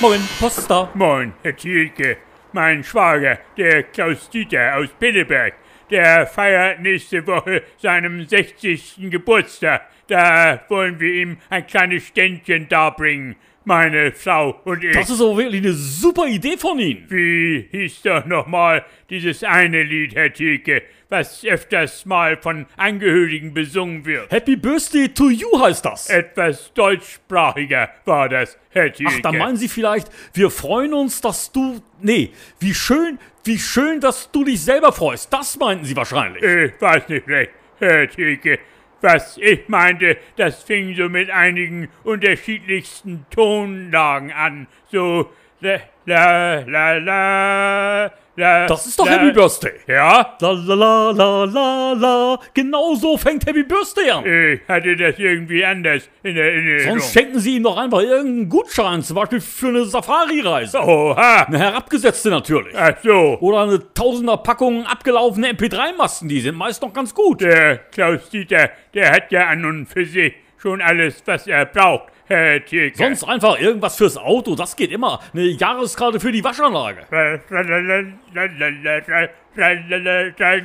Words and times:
Moin, 0.00 0.26
Post 0.38 0.60
ist 0.60 0.70
da. 0.70 0.90
Moin, 0.94 1.34
Herr 1.42 1.54
Thielke. 1.54 2.16
Mein 2.52 2.82
Schwager, 2.82 3.38
der 3.58 3.82
Klaus 3.82 4.30
Dieter 4.30 4.76
aus 4.76 4.88
Pinneberg, 4.98 5.52
der 5.90 6.26
feiert 6.26 6.80
nächste 6.80 7.26
Woche 7.26 7.64
seinem 7.76 8.26
60. 8.26 9.10
Geburtstag. 9.10 9.82
Da 10.06 10.64
wollen 10.70 10.98
wir 10.98 11.12
ihm 11.12 11.36
ein 11.50 11.66
kleines 11.66 12.06
Ständchen 12.06 12.66
darbringen, 12.66 13.36
meine 13.64 14.12
Frau 14.12 14.60
und 14.64 14.82
ich. 14.82 14.92
Das 14.94 15.10
ist 15.10 15.20
aber 15.20 15.36
wirklich 15.36 15.62
eine 15.62 15.72
super 15.72 16.26
Idee 16.26 16.56
von 16.56 16.78
Ihnen. 16.78 17.06
Wie 17.08 17.68
hieß 17.70 18.02
doch 18.02 18.24
nochmal 18.26 18.84
dieses 19.08 19.44
eine 19.44 19.82
Lied, 19.82 20.14
Herr 20.14 20.32
Thielke, 20.32 20.82
was 21.08 21.44
öfters 21.44 22.06
mal 22.06 22.36
von 22.36 22.66
Angehörigen 22.76 23.52
besungen 23.52 24.04
wird? 24.04 24.30
Happy 24.30 24.56
Birthday 24.56 25.08
to 25.08 25.30
you 25.30 25.60
heißt 25.60 25.84
das. 25.84 26.08
Etwas 26.08 26.72
deutschsprachiger 26.74 27.90
war 28.04 28.28
das, 28.28 28.58
Herr 28.70 28.92
Thielke. 28.92 29.14
Ach, 29.16 29.22
dann 29.22 29.38
meinen 29.38 29.56
Sie 29.56 29.68
vielleicht, 29.68 30.08
wir 30.34 30.50
freuen 30.50 30.94
uns, 30.94 31.20
dass 31.20 31.52
du. 31.52 31.82
Nee, 32.00 32.30
wie 32.60 32.74
schön, 32.74 33.18
wie 33.44 33.58
schön, 33.58 34.00
dass 34.00 34.30
du 34.30 34.44
dich 34.44 34.60
selber 34.62 34.92
freust. 34.92 35.32
Das 35.32 35.58
meinten 35.58 35.84
Sie 35.84 35.96
wahrscheinlich. 35.96 36.42
Ich 36.42 36.80
weiß 36.80 37.08
nicht 37.08 37.28
recht, 37.28 37.50
Herr 37.78 38.08
Thielke. 38.08 38.58
Was 39.02 39.38
ich 39.38 39.68
meinte, 39.68 40.18
das 40.36 40.62
fing 40.62 40.94
so 40.94 41.08
mit 41.08 41.30
einigen 41.30 41.88
unterschiedlichsten 42.04 43.24
Tonlagen 43.30 44.32
an. 44.32 44.66
So 44.90 45.30
la 45.60 45.80
la 46.04 46.60
la 46.60 46.92
la 46.98 48.12
la. 48.40 48.66
Das 48.66 48.86
ist 48.86 48.98
doch 48.98 49.06
la, 49.06 49.12
Happy 49.12 49.32
Birthday. 49.32 49.72
Ja? 49.86 50.36
La 50.40 50.50
la 50.50 50.74
la 50.74 51.10
la 51.10 51.44
la 51.44 51.92
la. 51.92 52.38
Genau 52.52 52.94
so 52.94 53.16
fängt 53.16 53.46
Happy 53.46 53.62
Birthday 53.62 54.10
an. 54.10 54.24
Ich 54.26 54.60
hatte 54.66 54.96
das 54.96 55.18
irgendwie 55.18 55.64
anders 55.64 56.08
in 56.22 56.36
Erinnerung. 56.36 57.00
Sonst 57.00 57.12
schenken 57.12 57.38
Sie 57.38 57.56
ihm 57.56 57.62
doch 57.62 57.76
einfach 57.76 58.00
irgendeinen 58.00 58.48
Gutschein, 58.48 59.02
zum 59.02 59.16
Beispiel 59.16 59.40
für 59.40 59.68
eine 59.68 59.84
Safari-Reise. 59.84 60.80
Oha! 60.80 61.44
Eine 61.46 61.58
herabgesetzte 61.58 62.30
natürlich. 62.30 62.74
Ach 62.76 62.96
so. 63.02 63.38
Oder 63.40 63.62
eine 63.62 63.94
tausender 63.94 64.38
Packung 64.38 64.86
abgelaufene 64.86 65.52
MP3-Masten, 65.52 66.28
die 66.28 66.40
sind 66.40 66.56
meist 66.56 66.82
noch 66.82 66.92
ganz 66.92 67.14
gut. 67.14 67.42
Der 67.42 67.78
Klaus 67.78 68.28
Dieter, 68.30 68.70
der 68.94 69.12
hat 69.12 69.30
ja 69.30 69.46
an 69.46 69.64
und 69.64 69.86
für 69.86 70.04
sich 70.04 70.34
schon 70.60 70.82
alles, 70.82 71.22
was 71.24 71.46
er 71.46 71.66
braucht, 71.66 72.12
Herr 72.26 72.64
Thielke. 72.64 72.96
Sonst 72.96 73.24
einfach 73.24 73.58
irgendwas 73.58 73.96
fürs 73.96 74.16
Auto, 74.16 74.54
das 74.54 74.76
geht 74.76 74.92
immer. 74.92 75.20
Eine 75.32 75.46
Jahreskarte 75.46 76.20
für 76.20 76.30
die 76.30 76.44
Waschanlage. 76.44 77.06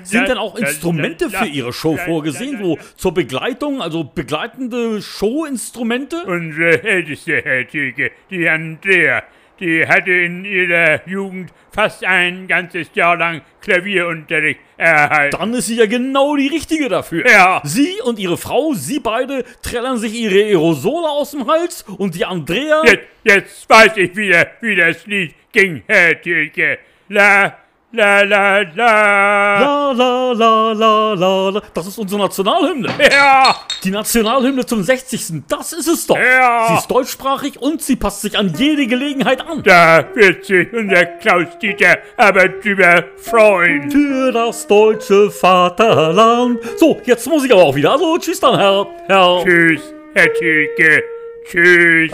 Sind 0.03 0.27
denn 0.27 0.37
auch 0.37 0.55
Instrumente 0.55 1.29
für 1.29 1.47
Ihre 1.47 1.73
Show 1.73 1.97
vorgesehen, 1.97 2.59
so 2.61 2.77
zur 2.95 3.13
Begleitung, 3.13 3.81
also 3.81 4.03
begleitende 4.03 5.01
Showinstrumente? 5.01 6.23
Unsere 6.25 6.83
älteste 6.83 7.41
Herr 7.41 7.67
Thielke, 7.67 8.11
die 8.29 8.47
Andrea, 8.47 9.23
die 9.59 9.87
hatte 9.87 10.11
in 10.11 10.45
ihrer 10.45 11.07
Jugend 11.07 11.51
fast 11.71 12.03
ein 12.03 12.47
ganzes 12.47 12.89
Jahr 12.93 13.17
lang 13.17 13.41
Klavierunterricht 13.61 14.59
erhalten. 14.77 15.37
Dann 15.37 15.53
ist 15.53 15.67
sie 15.67 15.75
ja 15.75 15.85
genau 15.85 16.35
die 16.35 16.47
Richtige 16.47 16.89
dafür. 16.89 17.29
Ja. 17.29 17.61
Sie 17.63 17.95
und 18.03 18.19
ihre 18.19 18.37
Frau, 18.37 18.73
sie 18.73 18.99
beide 18.99 19.43
trällern 19.61 19.97
sich 19.97 20.13
ihre 20.13 20.35
Aerosole 20.35 21.07
aus 21.07 21.31
dem 21.31 21.47
Hals 21.47 21.83
und 21.83 22.15
die 22.15 22.25
Andrea. 22.25 22.81
Jetzt, 22.85 23.07
jetzt 23.23 23.69
weiß 23.69 23.97
ich 23.97 24.15
wieder, 24.15 24.47
wie 24.61 24.75
das 24.75 25.05
Lied 25.05 25.35
ging, 25.51 25.83
Herr 25.87 26.21
Thielke. 26.21 26.79
La, 27.09 27.57
la, 27.95 28.21
la, 28.23 28.61
la. 28.75 29.59
La 29.59 29.91
la 29.91 30.31
la 30.33 30.73
la 30.73 31.13
la 31.13 31.49
la. 31.49 31.61
Das 31.73 31.87
ist 31.87 31.97
unsere 31.97 32.21
Nationalhymne. 32.21 32.89
Ja, 33.11 33.55
Die 33.83 33.91
Nationalhymne 33.91 34.65
zum 34.65 34.83
60. 34.83 35.43
Das 35.47 35.73
ist 35.73 35.87
es 35.87 36.05
doch. 36.07 36.17
Ja. 36.17 36.67
Sie 36.69 36.73
ist 36.75 36.87
deutschsprachig 36.87 37.61
und 37.61 37.81
sie 37.81 37.95
passt 37.95 38.21
sich 38.21 38.37
an 38.37 38.53
jede 38.57 38.87
Gelegenheit 38.87 39.41
an. 39.47 39.63
da 39.63 40.03
wird 40.13 40.45
sich 40.45 40.71
unser 40.73 41.05
Klaus 41.05 41.47
Dieter 41.61 41.97
aber 42.17 42.47
drüber 42.49 43.03
freuen. 43.17 43.89
Für 43.89 44.31
das 44.31 44.67
deutsche 44.67 45.31
Vaterland. 45.31 46.59
So, 46.77 46.99
jetzt 47.05 47.27
muss 47.27 47.45
ich 47.45 47.51
aber 47.53 47.63
auch 47.63 47.75
wieder. 47.75 47.91
Also, 47.91 48.17
tschüss 48.17 48.39
dann, 48.39 48.57
Herr. 48.59 48.87
Herr. 49.07 49.43
Tschüss, 49.43 49.81
Herr 50.13 50.33
Thielke. 50.33 51.03
Tschüss. 51.49 52.11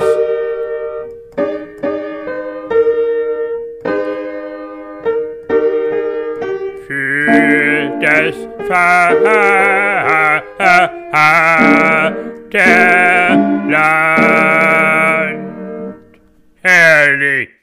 Für 8.12 8.24
das 8.24 8.36
Vaterland. 8.68 10.12
Herrlich. 16.62 17.61